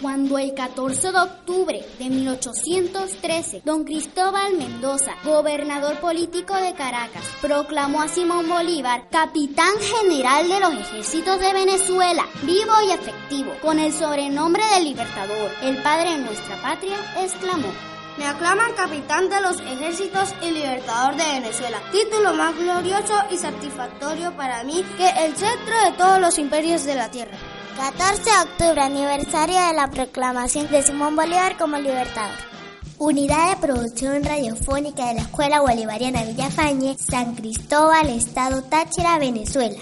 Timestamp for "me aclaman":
18.18-18.74